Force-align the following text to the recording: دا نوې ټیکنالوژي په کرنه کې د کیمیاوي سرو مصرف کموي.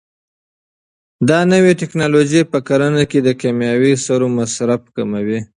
دا 1.29 1.39
نوې 1.53 1.71
ټیکنالوژي 1.81 2.41
په 2.51 2.59
کرنه 2.67 3.03
کې 3.11 3.19
د 3.23 3.29
کیمیاوي 3.41 3.93
سرو 4.05 4.27
مصرف 4.37 4.81
کموي. 4.95 5.39